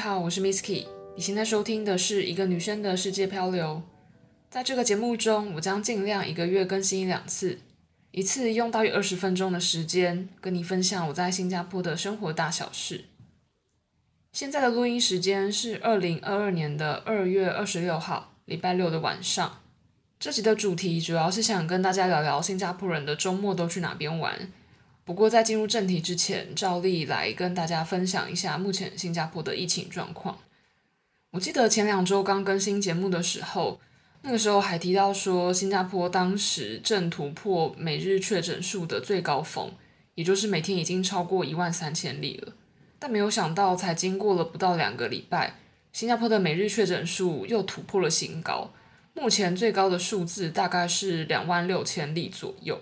[0.00, 0.86] 你好，我是 Misky。
[1.14, 3.82] 你现在收听的是一个女生的世界漂流。
[4.48, 7.58] 在这个节目中，我将尽量一个月更新一两次，
[8.10, 13.04] 一次用大约二十分钟的时间，跟你分享我在新加坡的生活大小事。
[14.32, 19.60] 现在的录音时间是二零二二年的二月二十六号，礼拜六的晚上。
[20.18, 24.50] 这集的主题主要是想跟大家聊聊新加坡人的周末都去哪边玩。
[25.04, 30.38] 不过，在进入正题之前，照例来跟大家分享一下目前新加坡的疫情状况。
[31.32, 33.80] 我记得前两周刚更新节目的时候，
[34.22, 39.72] 那个时候还提到说，新加坡当时正突破每日确诊数的最高峰，
[40.14, 42.52] 也就是每天已经超过一万三千例了。
[42.98, 45.54] 但没有想到，才经过了不到两个礼拜，
[45.92, 48.72] 新加坡的每日确诊数又突破了新高，
[49.14, 52.78] 目前最高的数字大概是两万六千例左右。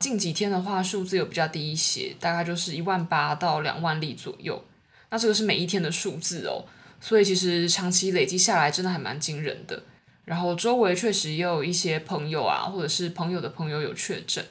[0.00, 4.64] 近几天的话，数字有比较低一些，大概就是一万八到两万例左右。
[5.10, 6.64] 那这个是每一天的数字哦，
[7.02, 9.82] 所以其实长期累积下来，真的还蛮惊人的。
[10.24, 14.42] 然后周围确实也有一些朋友啊，或者是朋友的朋友有确诊，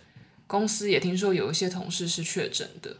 [0.45, 2.97] 公司也听说有一些同事是确诊的。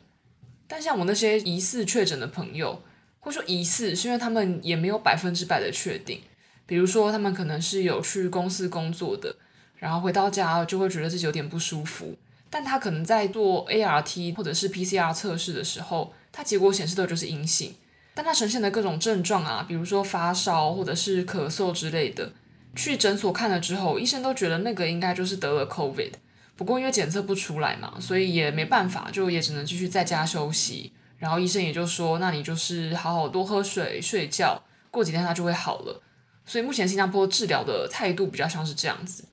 [0.67, 2.81] 但像我那些疑似确诊的朋友，
[3.20, 6.20] 或者说疑似，是因为他们也没有百分之百的确定。
[6.66, 9.36] 比如说，他们可能是有去公司工作的，
[9.75, 12.17] 然后回到家就会觉得自己有点不舒服。
[12.50, 17.75] 但他可能在做 ART 或者是 PCR 测试的时候，他结果显示的就是阴性，
[18.14, 22.31] 但他呈现的各种症状啊，比如说发烧或者是咳嗽之类的，
[22.75, 26.14] 去诊所看了之后，医生都觉得那个应该就是得了 COVID。
[26.55, 30.92] 不过因为检测不出来嘛，所以也没办法，就也只能继续在家休息。
[31.17, 36.02] 然后医生也就说，那你就是好好多喝水、睡觉，过几天他就会好了。
[36.45, 39.23] 所以目前新加坡治疗的态度比较像是这样子。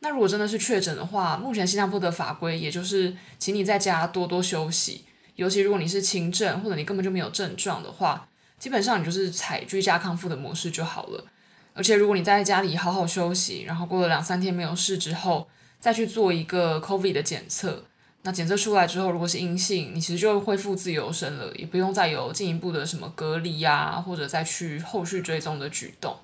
[0.00, 5.04] 那如果真的是确诊的话，目前新加坡的法规也就是，请你在家多多休息。
[5.34, 8.28] 尤其如果你是轻症或者你根本就没有症状的话，
[8.58, 11.24] 基本上你就是采居家康复的模式就好了。
[11.74, 17.84] 而且如果你在家里好好休息，然后过了两三天没有事之后，再去做一个 COVID 的检测，
[18.22, 26.16] 那检测出来之后如果是阴性，你其实就恢复自由身了，也不用再有进一步的什么隔离呀、啊，或者再去后续追踪的举动。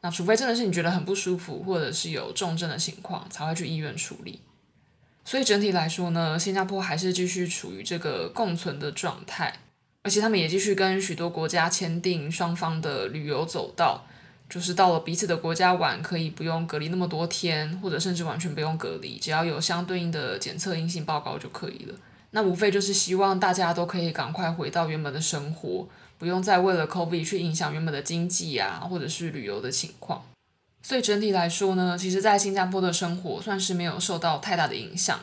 [0.00, 4.40] 那除非真的是你觉得很不舒服，或者是有重症的情况，才会去医院处理。
[5.24, 9.52] 所以整体来说呢，新加坡还是继续处于这个共存的状态，
[10.02, 14.06] 而且他们也继续跟许多国家签订双方的旅游走道，
[14.48, 21.94] 就是到了彼此的国家玩，可以不用隔离那么多天，或者甚至完全不用隔离，只要有相对应的检测阴性报告就可以了。
[22.30, 25.88] 那无非就是希望大家都可以赶快回到原本的生活。
[26.18, 30.24] 不用再为了 COVID 去影响原本的经济啊，或者是旅游的情况。
[30.82, 35.18] 所以整体来说呢，其实，在新加坡的生活算是没有受到太大的影响。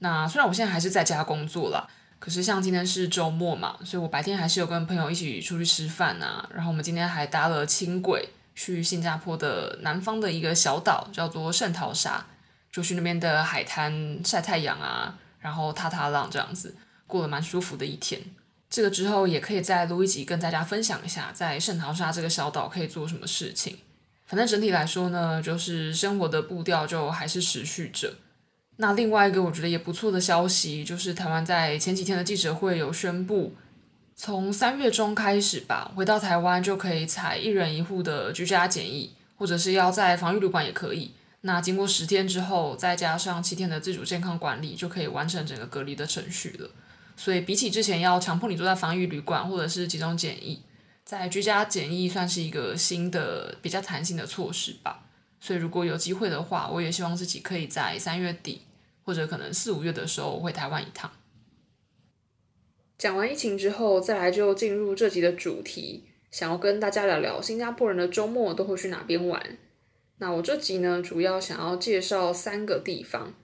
[0.00, 1.88] 那虽然我现在还是在家工作啦，
[2.18, 6.48] 可是像今天是周末嘛，所以我白天还是有跟朋友一起出去吃饭啊。
[6.54, 12.26] 然后我们今天还搭了轻轨去新加坡的南方的一个小岛，叫做圣淘沙，
[12.70, 18.20] 就去那边的海滩晒太阳啊，然后踏踏浪这样子，过了蛮舒服的一天。
[18.70, 23.78] 这个之后也可以再录一集跟大家分享一下，在圣淘沙这个小岛可以做什么事情。
[24.26, 28.14] 反正整体来说呢，就是生活的步调就还是持续着。
[28.76, 33.54] 那另外一个我觉得也不错的消息，就是台湾在前几天的记者会有宣布，
[34.14, 41.12] 从三月中开始吧，回到台湾就可以采一人一户的居家检疫，或者是要在防疫旅馆也可以。
[41.40, 46.68] 那经过十天之后，再加上七天的自主健康管理，就可以完成整个隔离的程序了。
[47.18, 50.62] 所以比起之前要强迫你住在防疫旅馆或者是集中检疫，
[51.04, 55.04] 在居家检疫算是一个新的比较弹性的措施吧。
[55.40, 58.62] 所以如果有机会的话，我也希望自己可以在三月底
[59.02, 61.10] 或者可能四五月的时候回台湾一趟。
[62.96, 69.58] 讲完疫情之后，再来就进入这集的主题，想要跟大家聊聊新加坡人的周末都会去哪边玩。
[70.18, 73.34] 那我这集呢，主要想要介绍三个地方，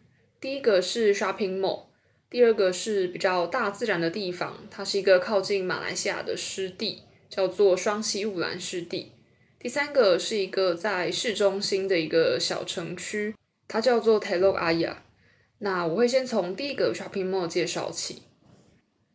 [0.41, 1.94] 第一个是 shopping mall。
[2.31, 9.13] 第二个是比较大自然的地方，它是一个靠近马来西亚的湿地，叫做双溪雾兰湿地。
[9.59, 13.35] 第三个是一个在市中心的一个小城区，
[13.69, 14.97] 它叫做 Telok Ayer。
[15.59, 18.23] 那我会先从第一个 shopping mall 介绍起。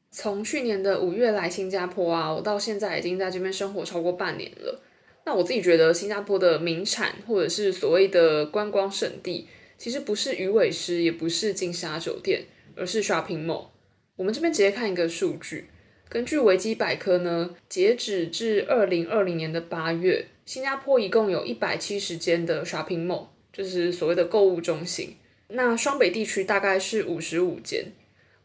[0.10, 4.82] 从去年的五月来新加坡啊，我到现在已经在这边生活超过半年了。
[5.26, 9.48] 那我自己觉得新加坡的名产或者是所谓的观光胜地，
[9.78, 12.46] 其实不是鱼尾狮，也不是金沙酒店。
[12.80, 13.68] 而是 shopping mall。
[14.16, 15.70] 我们这边直接看一个数据，
[16.08, 25.16] 根据维基百科呢，截止至二零二零年的八月，新加坡一共有一百七十间的 shopping mall，就是所谓的购物中心。
[25.50, 27.92] 那双北地区大概是五十五间。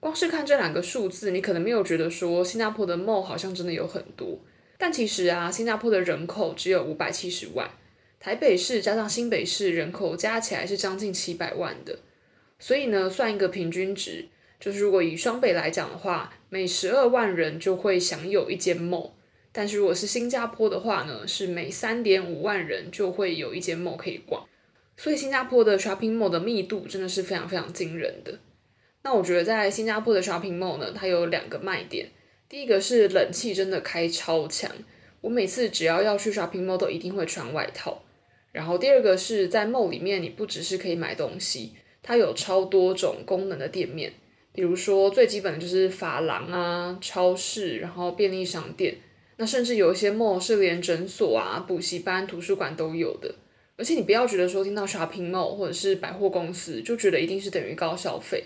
[0.00, 4.38] 光是看这两个数字，你可能没有觉得说新加坡的 mall 好像真的有很多。
[4.76, 7.70] 但其实啊，新加坡的人口只有五百七十万，
[8.20, 11.98] 台北市加上新北市人口加起来是将近七百万的。
[12.58, 14.28] 所以呢，算一个平均值，
[14.58, 19.10] 就是如果以双北来讲的话，每十二万人就会享有一间 mall。
[19.52, 24.44] 但是如果是新加坡的话呢，是每三点五万人就会有一间 mall 可以逛。
[24.96, 28.38] 所以新加坡的 shopping mall 的密度真的是非常非常惊人的。
[29.02, 32.08] 那我觉得在新加坡的 shopping mall 呢，它有两个卖点。
[32.48, 34.70] 第一个是冷气真的开超强，
[35.20, 38.02] 我每次只要要去 shopping mall 都一定会穿外套。
[38.52, 41.72] 然后第二个是在 mall 里面，你不只是可以买东西，
[42.04, 44.12] 它有超多种功能的店面，
[44.52, 48.94] 比如说最基本的就是发廊啊、超市，然后便利商店。
[49.38, 53.34] 那甚至有一些 mall 是连诊所啊、补习班、图书馆都有的。
[53.76, 58.44] 而且你不要觉得说听到 shopping mall 或者是百货公司就觉得一定是等于高消费。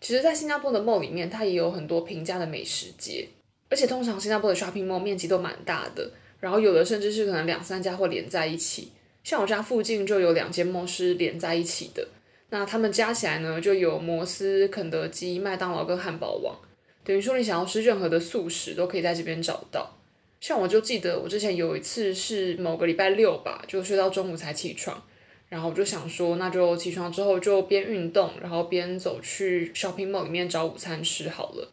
[0.00, 3.26] 其实，在新加坡的 mall 里面，它也有很多平价的美食街，
[3.68, 6.08] 而且通常新加坡的 shopping mall 面积都蛮大的，
[6.38, 8.92] 然后有的甚至是可能两三家会连在一起。
[9.24, 12.06] 像我家附近就有两间 mall 是连在一起的，
[12.50, 16.56] 那他们加起来呢，就有摩斯、肯德基、麦当劳跟汉堡王，
[17.04, 19.94] 等于说你想要吃任何的速食都可以在这边找到。
[20.40, 25.02] 像我就记得我之前有一次是某个礼拜六吧，就睡到中午才起床。
[25.48, 31.72] 然后我就想说，那就起床之后就边运动，然后边走去 shopping mall 里面找午餐吃好了。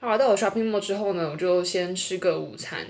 [0.00, 2.86] 后来到了 shopping mall 之后呢，我就先吃个午餐，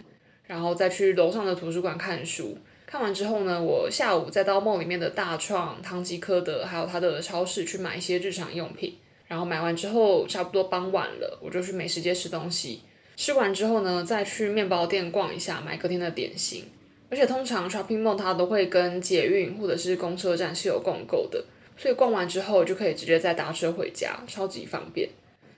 [0.47, 2.59] 然后再去楼上的图书馆看书。
[2.91, 8.97] 看完之后呢，我下午再到 mall 里面的大创、唐吉诃德，还有它的超市去买一些日常用品。
[9.27, 12.81] 然后买完之后，差不多傍晚了，我就去美食街吃东西。
[13.15, 16.65] 吃完之后呢，再去面包店逛一下，买隔天的点心。
[17.11, 21.45] 而且通常 shopping mall 它都会跟捷运或者是公车站是有共购的，
[21.77, 25.11] 所以逛完之后就可以直接再搭车回家，超级方便。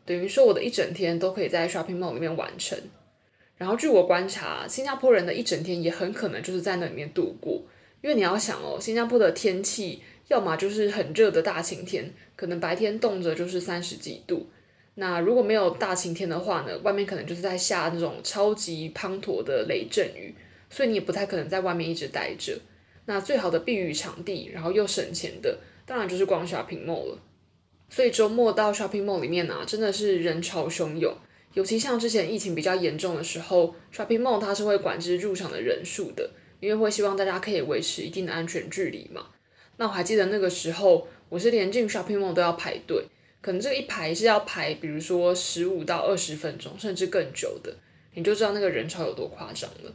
[0.04, 2.76] 等于说我的一整天都可以在 shopping mall 里面完成。
[3.60, 7.62] 然后据我观察，新加坡人的一整天也很可能就是在那里面度过，
[8.00, 14.46] 因为你要想哦，新加坡的天气要么就是很热的大晴天，可能白天动辄就是三十几度。
[14.94, 20.34] 那如果没有大晴天的话呢，外面可能就是在下那种超级滂沱的雷阵雨。
[20.70, 22.56] 所以你也不太可能在外面一直待着。
[23.04, 27.18] 那最好的避雨场地，然后又省钱的，当然就是逛 shopping mall 了。
[27.88, 31.12] 所以周末到 shopping mall 里面啊，真的是人潮汹涌。
[31.54, 36.30] 尤其像之前疫情比较严重的时候，shopping mall 它是会管制入场的人数的，
[36.60, 39.26] 因为会希望大家可以维持一定的安全距离嘛。
[39.76, 43.04] 那我还记得那个时候，我是连进 shopping mall 都要排队，
[43.40, 47.74] 可能这一排是要排，比如说十五到二十分钟，甚至更久的，
[48.14, 49.92] 你就知道那个人潮有多夸张了。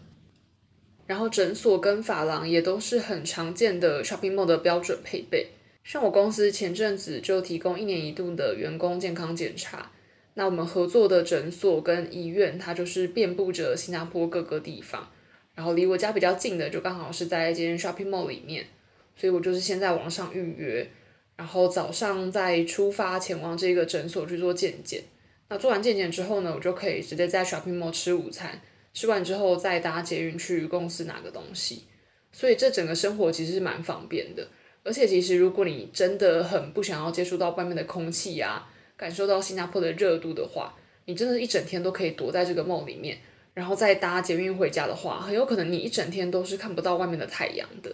[1.08, 5.48] 然后诊所跟发廊也都是很常见的 shopping mall 的标准配备。
[5.84, 9.92] 像我公司前阵子就提供一年一度的员工健康检查，
[10.36, 15.10] 那我们合作的诊所跟医院，它就是遍布着新加坡各个地方。
[15.56, 18.68] 然后离我家比较近的，就刚好是在一间 shopping mall 里面，
[19.16, 20.88] 所以我就是先在网上预约，
[21.36, 25.02] 然后早上再出发前往这个诊所去做健检。
[25.50, 28.62] 那做完健检之后呢，我就可以直接在 shopping mall 吃午餐。
[28.94, 31.84] 吃完之后再搭捷运去公司拿个东西，
[32.32, 34.48] 所以这整个生活其实是蛮方便的。
[34.86, 40.74] 而且其实如果你真的很不想要接触到外面的空气啊，感受到新加坡的热度的话，
[41.04, 43.18] 你真的一整天都可以躲在这个梦里面，
[43.54, 47.94] 然后再搭捷运回家的话，很有可能你一整天都是看不到外面的太阳的。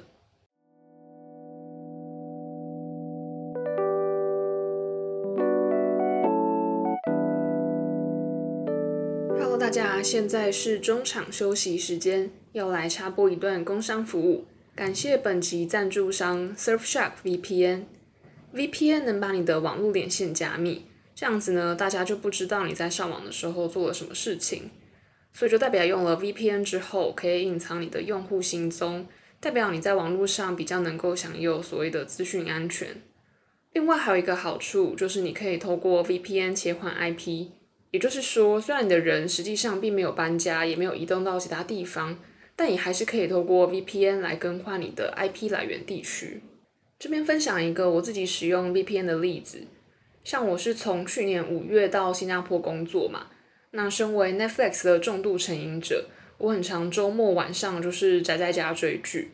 [9.40, 14.46] Hello，大家现在是中场休息时间，要来插播一段工商服务。
[14.76, 17.86] 感谢本集赞助商 Surfshark VPN。
[18.54, 24.70] VPN 能把你的网络连线加密，这样子呢，大家就不知道你在上网的时候做了什么事情。
[25.34, 29.08] 所以就代表用了 VPN 之后，可以隐藏你的用户行踪，
[29.40, 33.02] 代表你在网络上比较能够享有所谓的资讯安全。
[33.72, 37.48] 另外还有一个好处，就是你可以透过 VPN 切换 IP。
[37.92, 42.18] 也就是说，虽然你的人实际上并没有搬家，也没有移动到其他地方，
[42.56, 46.42] 但你还是可以透过 VPN 来更换你的 IP 来源地区。
[47.00, 49.66] 这边分享一个我自己使用 VPN 的例子，
[50.24, 53.28] 像我是从去年五月到新加坡工作嘛，
[53.72, 56.06] 那身为 Netflix 的重度成瘾者，
[56.38, 59.32] 我很常周末晚上就是宅在家追剧。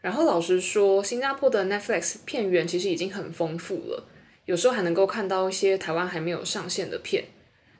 [0.00, 4.06] 然后老实说，新加坡的 Netflix 片源其实已经很丰富了，
[4.46, 7.24] 有时候还能够看到一些台湾还没有上线的片。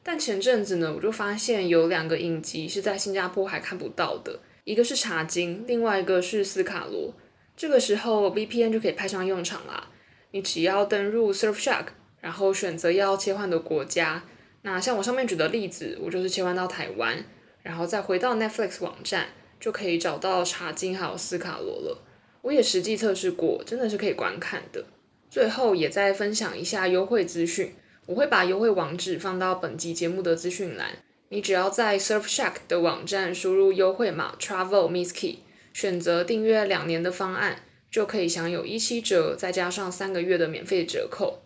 [0.03, 7.09] 但前阵子呢，我就发现有两个影集是在新加坡还看不到的，一个是《茶金》，另外一个是《斯卡罗》。
[7.57, 9.89] 这个时候 VPN 就可以派上用场啦。
[10.33, 11.87] 你只要登入 Surfshark，
[12.21, 14.23] 然后选择要切换的国家。
[14.63, 17.25] 那像我上面举的例子，我就是切换到台湾，
[17.63, 22.03] 然后再回到 Netflix 网站，就可以找到茶金还有斯卡罗了。
[22.43, 24.85] 我也实际测试过，真的是可以观看的。
[25.31, 27.75] 最后也再分享一下优惠资讯，
[28.07, 30.99] 我会把优惠网址放到本集节目的资讯栏。
[31.29, 35.37] 你只要在 Surfshark 的网站输入优惠码 Travel Misky，
[35.73, 41.43] 选择订阅两年的方案，就可以享有一七折，再加上三个月的免费折扣。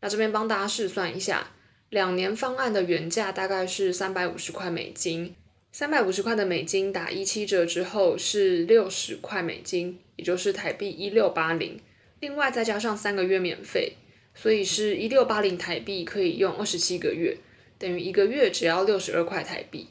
[0.00, 1.50] 那这边帮大家试算一下，
[1.90, 5.34] 两年方案的原价大概是三百五十块美金，
[5.72, 11.80] 三百五十块的美金打一七折之后是六十块美金，也就是台币一六八零。
[12.20, 13.94] 另外再加上三个月免费，
[14.34, 17.36] 所以是一六八零台币可以用二十七个月，
[17.78, 19.88] 等于一个月只要六十二块台币。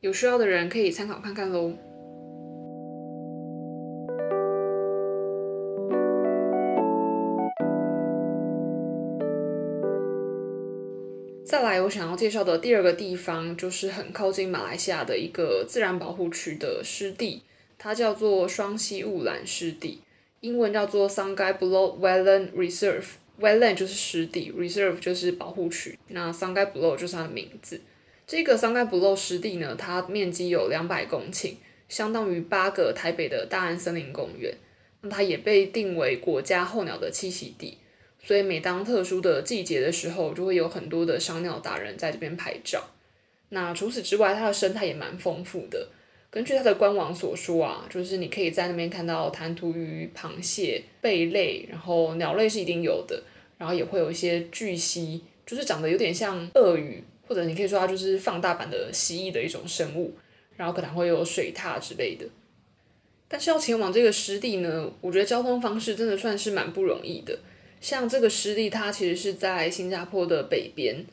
[0.00, 1.76] 有需要的人可以参考看看喽。
[11.70, 17.42] 来，我想要介绍的第二个地方，就是很靠近马来西亚的一个自然保护区的湿地，
[17.78, 20.00] 它叫做双溪雾兰湿地。
[20.40, 25.96] 英文叫做 Sungai Buloh Wetland Reserve，Wetland 就是湿地，Reserve 就是保护区。
[26.08, 27.80] 那 Sungai Buloh 就是它的名字。
[28.26, 31.54] 这个 Sungai Buloh 湿地呢，它面积有两百公顷，
[31.88, 34.52] 相当于八个台北的大安森林公园。
[35.02, 37.78] 那它也被定为国家候鸟的栖息地，
[38.22, 42.82] 所以每当特殊的季节的时候，就会有很多的赏鸟达人在这边拍照。
[43.48, 45.88] 那除此之外，它的生态也蛮丰富的。
[46.30, 53.20] 根据它的官网所说啊，就是你可以在那边看到弹涂鱼、螃蟹、贝类，然后鸟类是一定有的，
[53.58, 60.14] 然后也会有一些巨蜥，就是长得有点像鳄鱼，或者你可以说它就是放大版的蜥蜴的一种生物，
[60.56, 62.24] 然后可能会有水獭之类的。
[63.26, 67.36] 但是要前往这个湿地呢，我觉得交通方式真的算是蛮不容易的。
[67.80, 71.04] 像这个湿地，它其实是在新加坡的北边，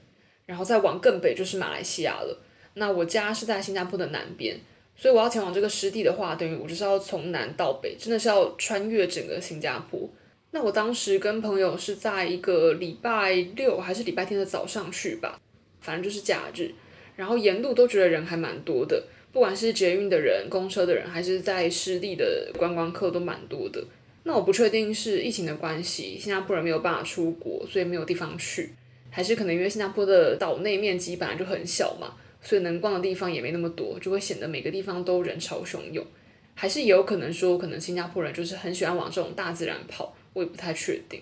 [0.45, 2.37] 然后再往更北就是马来西亚了。
[2.75, 4.59] 那我家是在新加坡的南边。
[4.99, 10.09] 所以我要前往这个湿地的话，等于我就是要从南到北，真的是要穿越整个新加坡。
[10.49, 15.39] 那我当时跟朋友是在一个礼拜六还是礼拜天的早上去吧，
[15.81, 16.71] 反正就是假日。
[17.15, 23.83] 然后沿路都觉得人还蛮多的，不管是捷运的人、公车的人，还是在湿地的观光客都蛮多的。
[24.27, 28.73] 那我不确定是疫情的关系，新加坡人没有办法出国，所以没有地方去，
[29.09, 32.13] 还是可能因为新加坡的岛内面积本来就很小嘛。
[32.41, 36.05] 所以能逛的地方也没那么多，就会显得每个地方都人潮汹涌。
[36.53, 41.21] 还是也有可能说，可能新加坡人就是很喜欢往这种大自然跑，我也不太确定。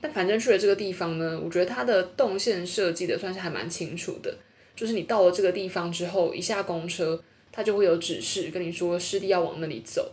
[0.00, 4.34] 但反正去了这个地方呢，我觉得它的动线设计的算是还蛮清楚的。
[4.74, 10.10] 就是你到了这个地方之后，一下公车，它就会有指示跟你说湿地要往那里走。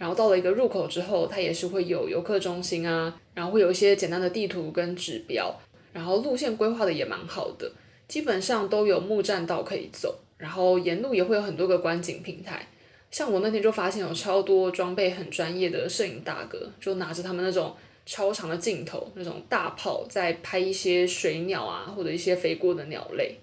[0.00, 5.54] 然后到了一个入口之后，它也是会有游客中心啊，然后会有一些简单的地图跟指标，
[5.92, 7.70] 然后路线规划的也蛮好的。
[8.08, 12.66] 基本上都有木栈道可以走，然后沿路也会有很多个观景平台。
[13.10, 17.76] 像我那天就发现有超多装备很专业的摄影大哥，就拿着他们那种
[18.06, 23.36] 超长的镜头，那种大炮在拍一些水鸟啊，或者一些飞过的鸟类。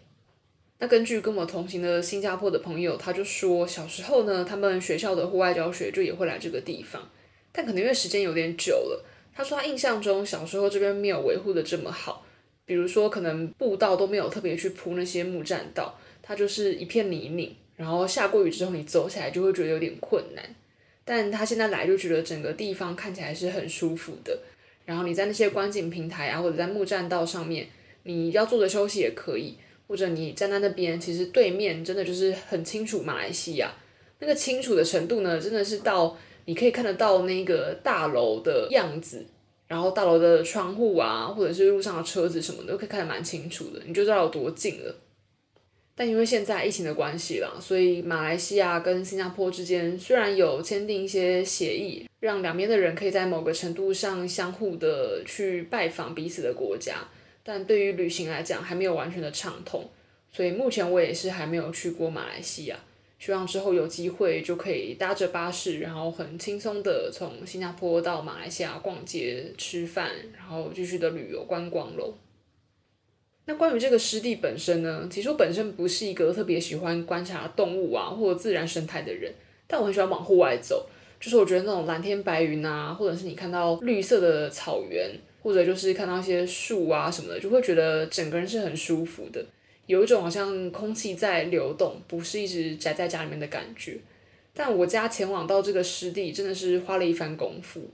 [0.79, 7.09] 那根据跟我同行的新加坡的朋友，他就说小时候呢，他们学校的户外教学就也会来这个地方，
[7.51, 9.05] 但可能因为时间有点久了，
[9.35, 12.23] 他说他印象中小时候这边没有维护的这么好。
[12.65, 20.43] 比如说，可能步道都没有特别去铺那些木栈道，它就是一片泥泞，然后下过雨之后你走起来就会觉得有点困难。
[21.05, 24.37] 但他现在来就觉得整个地方看起来是很舒服的，
[24.83, 27.69] 然后你在那些观景平台啊，或者在木栈道上面，
[28.03, 29.55] 你要坐着休息也可以，
[29.87, 33.73] 或者你站在那边，其实对面真的就是很清楚马来西亚，
[34.19, 39.25] 那个清楚的程度呢，真的是到你可以看得到那个大楼的样子。
[39.67, 44.95] 然后大楼的窗户啊，或者是路上的车子什么的，都可以看得蛮清楚的，你就知道有多近了。
[45.93, 57.05] 但因为现在疫情的关系啦，所以马来西亚跟新加坡之间虽然有签订一些协议，让两边的人可以在某个程度上相互的去拜访彼此的国家，
[57.49, 59.89] 但对于旅行来讲还没有完全的畅通，
[60.33, 62.77] 所以目前我也是还没有去过马来西亚。
[63.17, 72.13] 希望之后有机会就可以搭着巴士，然后很轻松的从新加坡到马来西亚逛街、吃饭，然后继续的旅游观光喽。
[73.45, 79.33] 那关于这个湿地本身呢，其实我本身不是一个特别喜欢观察动物啊或者自然生态的人，
[79.65, 80.85] 但我很喜欢往户外走，
[81.17, 85.09] 就是我觉得那种蓝天白云啊，或者是你看到绿色的草原，
[85.41, 89.43] 或者就是看到一些树啊什么的，就会觉得整个人是很舒服的。
[89.85, 93.97] 有一种好像空气在流动，不是一直宅在家里面的感觉。
[94.53, 97.89] 但我家前往到这个湿地真的是花了一番功夫。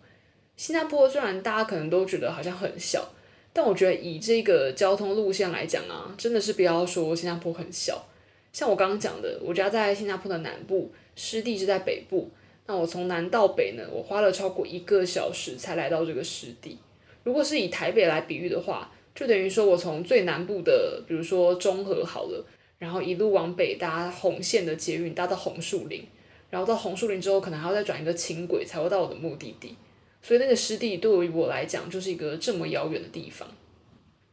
[0.56, 3.14] 新加坡虽然大家可能都觉得好像很小，
[3.52, 8.08] 但我觉得以这个交通路线来讲啊，真的是不要说新加坡很小。
[8.52, 12.30] 像我刚刚讲的，我家在新加坡的南部，湿地是在北部。
[12.66, 16.78] 那我从南到北呢，我花了超过一个小时才来到这个湿地。
[17.24, 22.46] 如果是以台北来比喻的话，就等于说我从最南部的，比如说中和好了，
[22.78, 26.06] 然后一路往北搭红线的捷运，搭到红树林，
[26.50, 29.76] 然后到红树林之后，可能还要再转一个轻轨才会到我的目的地。
[30.22, 33.48] 所以那个湿地对于我来讲，就是一个这么遥远的地方。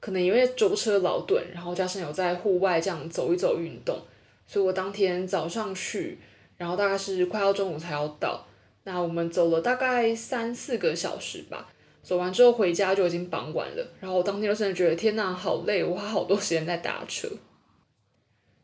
[0.00, 3.98] 可能因为舟车劳顿，然后加上有在户外这样走一走运动，
[4.46, 6.18] 所以我当天早上去。
[6.56, 8.46] 然后大概是快要中午才要到，
[8.84, 11.66] 那我们走了大概三四个小时吧，
[12.02, 13.86] 走完之后回家就已经傍晚了。
[14.00, 17.28] 然后我当天就真的觉得天呐，好累，我花好多时间在打车。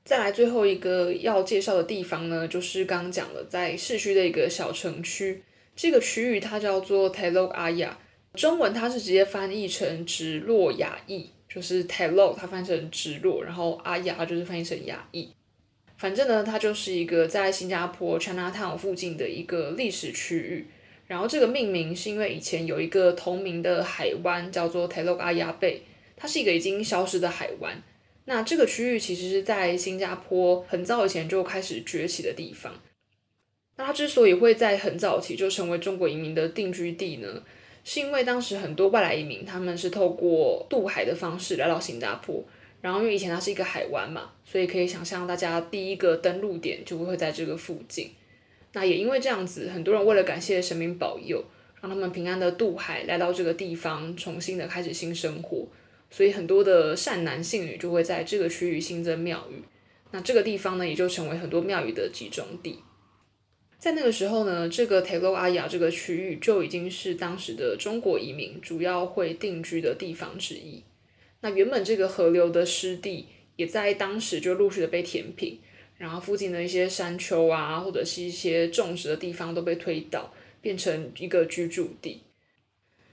[0.05, 5.43] 再来最后一个要介绍的地方呢，就是刚刚讲了，在市区的一个小城区，
[5.75, 7.91] 这个区域它叫做 Telok Ayer，
[8.35, 15.29] 中文它是直接翻译成直落雅逸，就是 Telok 它翻译成直落，然后 Ayer 就是翻译成雅逸。
[15.99, 20.67] 反正呢，它就是一个在新加坡 Chinatown 附近的一个历史区域。
[21.07, 25.79] 然后这个命名是因为以前有一个同名的海湾叫做 Telok Ayer
[26.17, 27.83] 它是一个已经消失的海湾。
[28.25, 32.75] 那这个区域其实是在新加坡很早以前就开始崛起的地方。
[33.77, 37.43] 那它之所以会在很早期就成为中国移民的定居地呢，
[37.85, 42.43] 是因为当时很多外来移民他们是透过渡海的方式来到新加坡。
[42.81, 48.11] 然后因为以前它是一个海湾嘛，所以可以想象大家第一个登陆点就会在这个附近。
[48.77, 51.43] 那也因为这样子，很多人为了感谢神明保佑，
[51.81, 55.67] 让他们平安的渡海来到这个地方，重新的开始新生活。
[56.11, 59.63] 所以很多的善男信女就会在这个区域新增庙宇。
[60.11, 62.81] 那这个地方呢，也就成为很多庙宇的集中地。
[63.79, 70.83] 在那个时候呢，这个 Telok Ayer 这个区域就已经是当时的中国移民主要会定居的地方之一。
[71.41, 75.59] 那原本这个河流的湿地也在当时就陆续的被填平，
[75.99, 82.23] 然后附近的一些山丘啊，或者是一些种植的地方都被推倒，变成一个居住地。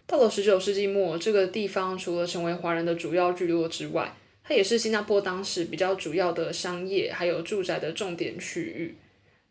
[0.06, 8.96] 到了十九世纪末，这个地方除了成为华人的主要聚落之外，它也是新加坡当时比较主要的商业还有住宅的重点区域。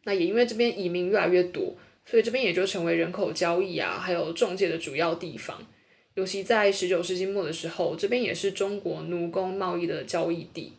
[0.05, 5.67] 那也因为这边移民越来越多，所以这边也就成为人口交易啊，还有中介的主要地方。
[6.15, 10.75] 尤其在十九世纪末的时候，这边也是中国奴工贸易的交易地。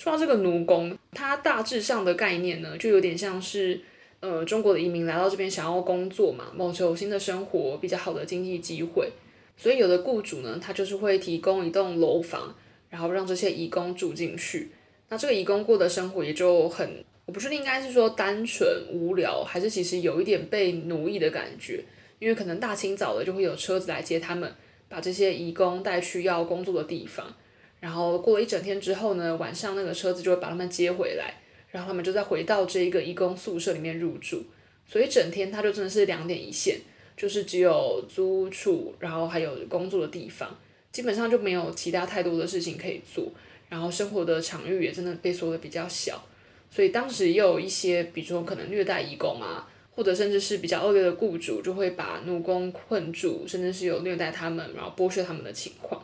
[0.00, 3.78] 说到这个奴工，它大致上的概念呢，就有点像是，
[4.20, 9.12] 呃，中国的移民来到这边想要工作嘛，谋求新的生活，比较好的经济机会。
[9.58, 12.54] 所以有的雇主呢，他就是会提供一栋楼房，
[12.88, 14.70] 然后让这些移工住进去。
[15.10, 21.84] 那这个移工过的生活也就很，我不确定应该是说单纯无聊，还是其实有一点被奴役的感觉。
[22.18, 24.50] 因为可能大清早的就会有车子来接他们，
[24.88, 27.34] 把这些移工带去要工作的地方，
[27.80, 31.34] 然后过了一整天之后呢，晚上那个车子就会把他们接回来，
[31.70, 34.44] 然后他们就再回到这一个义工宿舍里面入住，
[34.86, 36.78] 所以整天他就真的是两点一线，
[37.16, 40.56] 就是只有租处，然后还有工作的地方，
[40.92, 43.32] 基本上就没有其他太多的事情可以做，
[43.68, 46.22] 然后生活的场域也真的被缩的比较小，
[46.70, 49.66] 所以当时也有一些，比如说可能虐待义工啊。
[49.92, 56.00] 或者甚至是比较恶劣的雇主，就会把奴工困住，甚至是有虐待他们，然后剥削他们的情况。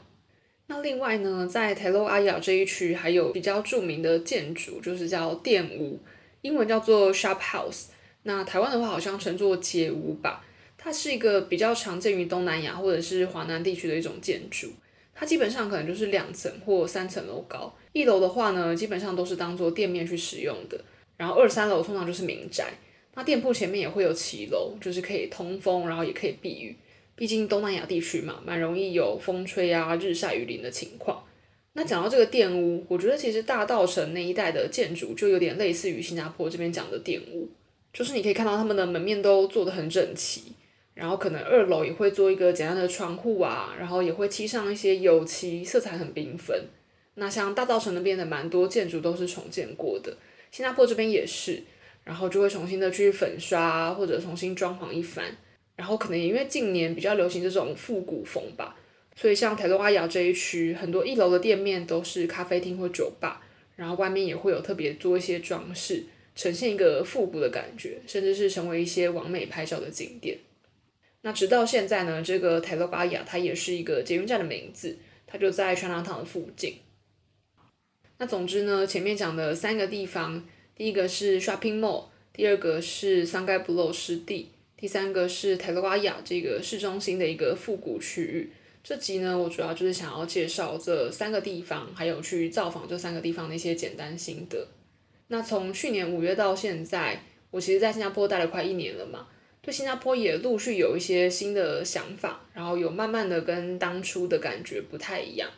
[0.69, 6.01] 那另外呢，在 t e l o Ayer 这一区还有比较著名的建筑，就是叫店屋，
[6.43, 7.85] 英文叫做 Shop House。
[8.25, 10.45] 那台湾的话好像称作街屋吧。
[10.77, 14.69] 它是一个比较常见于东南亚或者是华南地区的一种建筑。
[15.15, 17.73] 它基本上可能就是两层或三层楼高。
[17.93, 20.79] 一楼的话呢，基本上都是当做店面去使用的。
[21.17, 22.67] 然后二三楼通常就是民宅。
[23.15, 26.77] 那店铺前面也会有骑楼，就是可以通风，然后也可以避雨。
[27.17, 31.25] 毕竟东南亚地区嘛，蛮容易有风吹啊、日晒雨淋的情况。
[31.73, 37.49] 那讲到这个店屋，我觉得其实大稻城那一带的建筑就有点类似于新加坡这边讲的店屋，
[37.93, 40.53] 就是你可以看到他们的门面都做得很整齐，
[40.95, 46.65] 然后可能二楼也会做一个简单的窗户啊，然后也会漆上一些油漆，色彩很缤纷。
[47.15, 50.17] 那像大稻城那边的蛮多建筑都是重建过的，
[50.51, 51.63] 新加坡这边也是。
[52.05, 55.25] 然后就会重新的去粉刷或者重新装潢一番，
[55.77, 58.77] 然后可能也因为近年比较流行这种复古风吧，
[59.15, 63.43] 所以像台东阿雅这一区，很多一楼的店面都是咖啡厅或酒吧，
[63.77, 70.39] 然后外面也会有特别做一些装饰，呈现一个复古的感觉，甚至是成为一些网美拍照的景点。
[71.23, 76.77] 那直到现在呢，这个 Telok Ayer 它也是一个捷运站的名字，它就在穿肠堂附近。
[78.19, 80.43] 那总之呢，前面讲的三个地方。
[80.75, 88.51] 第一个是 shopping mall，第二个是 Sungai Buloh 湿地，第三个是 Telok Ayer 这个市中心的一个复古区域。
[88.85, 94.69] 这集呢，我主要就是想要介绍这三个地方，还有去造访这三个地方的一些简单心得。
[95.29, 99.27] 那从去年五月到现在，我其实在新加坡待了快一年了嘛，
[99.63, 105.51] 对新加坡也陆续有一些新的想法，然后有慢慢的跟当初的感觉不太一样。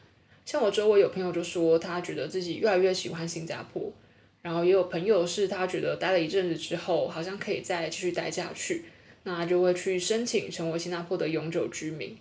[0.46, 3.92] 像我周围有朋友就说，他觉得自己越来越喜欢新加坡，
[4.40, 8.84] 然后也有朋友是他觉得待了一阵子之后，好像可以再继续待下去，
[9.28, 12.16] 那就会去申请成为新加坡的永久居民。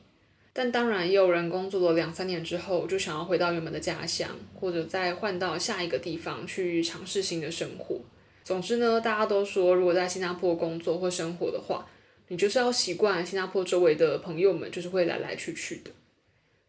[0.51, 8.01] 但当然，也有人工作了两三年之后，就想要回到原本的家乡，或者再换到下一个地方去尝试新的生活。
[8.43, 11.87] 总之呢，大家都说，如果在新加坡工作或生活的话，
[12.27, 15.91] 你就是要习惯新加坡周围的朋友们，就是会来来去去的。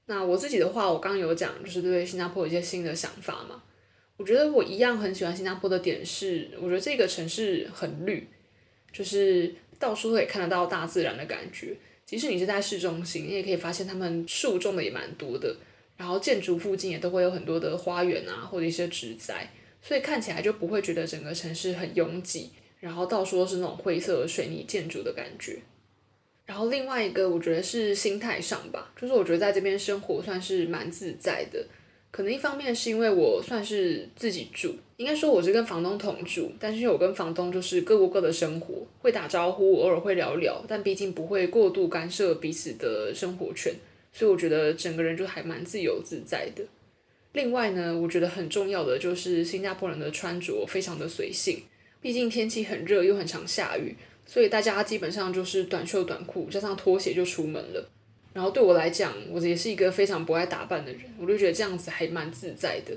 [0.06, 3.62] 那我自己的话，我刚有讲，就是对新加坡有一些新的想法嘛。
[4.18, 8.28] 我觉得我一样很喜欢新加坡的点是，我觉得这个城市很绿，
[8.92, 11.76] 就是到处都可以看得到大自然的感觉。
[12.04, 15.54] 即使你是在市中心，你也可以发现他们树种的也蛮多的，
[15.96, 19.50] 然后建筑附近也都会有很多的花园啊，或者一些植栽，
[19.82, 25.58] 所以看起来就不会觉得整个城市很拥挤，然后到处都是那种灰色的水泥建筑的感觉。
[26.46, 31.66] 然后另外一个，我觉得是心态上吧，就是我觉得在这边生活算是蛮自在的。
[32.10, 43.72] 可能一方面是因为我算是自己住，应该说我是跟房东同住，但是我跟房东就是各过各的生活，会打招呼，偶尔会聊聊，但毕竟不会过度干涉彼此的生活圈，
[44.12, 46.62] 所以我觉得整个人就还蛮自由自在的。
[47.32, 51.62] 另外呢，我觉得很重要的就是新加坡人的穿着非常的随性，
[52.00, 53.94] 毕竟天气很热又很常下雨。
[54.24, 57.88] 所以大家基本上就是短袖短裤加上拖鞋就出门了，
[58.38, 62.96] 然后对我来讲，我也是一个非常不爱打扮的人，我就觉得这样子还蛮自在的。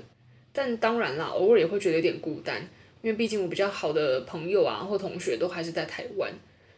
[0.52, 2.62] 但当然啦，偶尔也会觉得有点孤单，
[3.02, 6.32] 因为毕竟我比较好的朋友啊或同学都还是在台湾。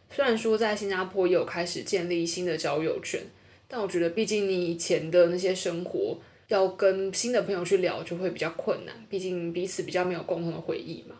[0.09, 3.21] 虽然说在新加坡也有开始建立新的交友圈，
[3.67, 11.15] 但我觉得毕竟你以前的那些生活要跟新的朋友去聊就会比较困难，毕竟彼此比较没有共同的回忆嘛。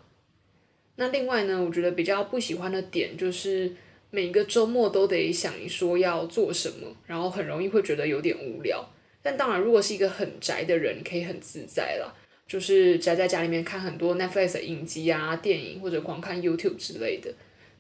[0.96, 3.72] 那另外呢，我觉得比较不喜欢的点就是
[4.16, 8.82] 每个周末都得想一说要做什么，然后很容易会觉得有点无聊。
[9.22, 12.16] 但当然，如果是一个很宅的人，可以很自在啦，
[12.48, 17.30] 就是宅在家里面看很多 Netflix 的影集啊、电影或者狂看 YouTube 之类的。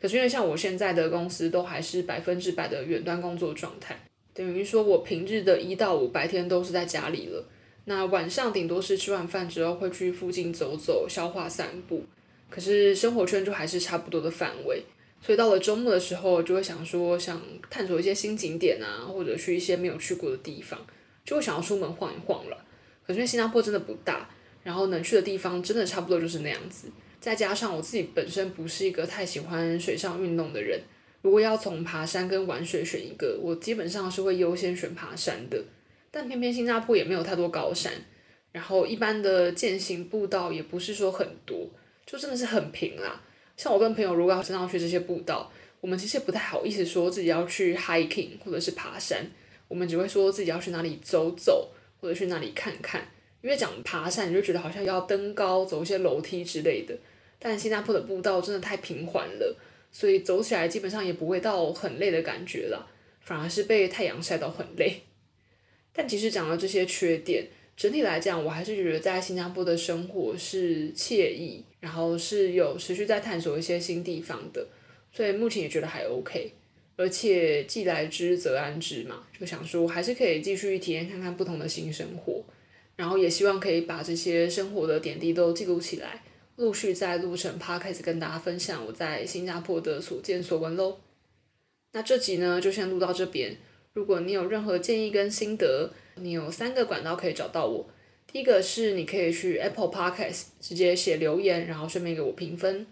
[0.02, 3.98] 可是因为像我现在的公司都还是百分之百的远端工作状态，
[4.34, 7.48] 等于说我平日的一到五白天都是在家里了，
[7.86, 12.04] 那晚上顶多是吃完饭之后会去附近走走、消化散步。
[12.50, 14.84] 可是生活圈就还是差不多的范围，
[15.26, 20.80] 所以到了周末的时候，就会想说想探索一些新景点啊，或者去一些没有去过的地方，
[21.26, 22.66] 就会想要出门晃一晃了。
[23.08, 24.30] 可是新加坡真的不大，
[24.64, 26.90] 然后能去的地方真的差不多就是那样子。
[27.20, 30.80] 再加上我自己本身不是一个太喜欢水上运动的人，
[31.24, 35.60] 如果要从爬山跟玩水选一个，我基本上是会优先选爬山的。
[36.12, 37.92] 但偏偏新加坡也没有太多高山，
[38.52, 41.68] 然后一般的健行步道也不是说很多。
[42.06, 43.20] 就真的是很平啦，
[43.58, 49.26] 像我跟朋友如果要经常去这些步道，我们其实也不太好意思说自己要去 hiking 或者是爬山，
[49.68, 53.08] 我们只会说自己要去哪里走走或者去哪里看看，
[53.42, 56.96] 因为讲爬山你就觉得好像要登高走一些楼梯之类的，
[57.40, 59.58] 但新加坡的步道真的太平缓了，
[59.92, 62.86] 所以走起来基本上也不会到很累的感觉啦，
[63.22, 65.02] 反而是被太阳晒到很累。
[65.94, 67.48] 但其实讲到这些缺点。
[67.78, 74.68] 整体来讲，我还是觉得在新加坡的生活是惬意，然后是有持续在探索一些新地方的，
[75.14, 76.52] 所以目前也觉得还 OK。
[76.96, 82.44] 而且既来之则安之嘛，就想说还是可以继续体验看看不同的新生活，
[82.96, 86.24] 然后也希望可以把这些生活的点滴都记录起来，
[86.56, 90.98] 陆续在路程 Podcast 跟大家分享我在新加坡的所见所闻喽。
[91.92, 93.56] 那这集呢就先录到这边，
[93.94, 97.88] 如果你有任何建议跟心得，你有三个管道可以找到我，
[98.36, 102.86] 第一个是你可以去 Apple Podcast 直接写留言，然后顺便给我评分。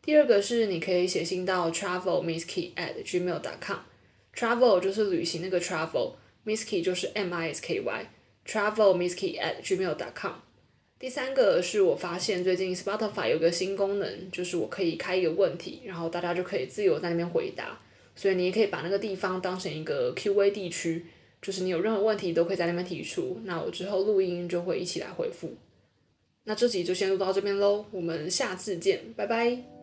[0.00, 9.62] 第二个是你可以写信到 travelmisskey at gmail dot com，travel 就是旅行那个 travel，misskey 就是 M I S K Y，travelmisskey at
[9.62, 10.36] gmail dot com。
[10.98, 17.78] 第三个是我发现最近 Spotify 有个新功能，就是我可以开一个问题，然后大家就可以自由在那边回答，
[18.16, 21.04] 所以你也可以把那个地方当成一个 Q&A 地区。
[21.40, 25.54] 就是你有任何问题都可以在那边提出，那我之后录音就会一起来回复。
[26.44, 29.77] 那这集就先录到这边喽，我们下次见，拜拜。